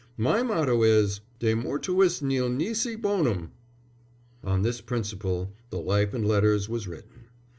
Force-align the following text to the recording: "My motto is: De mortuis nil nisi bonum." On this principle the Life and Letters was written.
"My 0.17 0.41
motto 0.41 0.81
is: 0.81 1.19
De 1.37 1.53
mortuis 1.53 2.23
nil 2.23 2.49
nisi 2.49 2.95
bonum." 2.95 3.51
On 4.43 4.63
this 4.63 4.81
principle 4.81 5.53
the 5.69 5.77
Life 5.77 6.11
and 6.15 6.27
Letters 6.27 6.67
was 6.67 6.87
written. 6.87 7.25